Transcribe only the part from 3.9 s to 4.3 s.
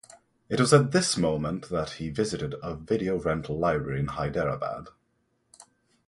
in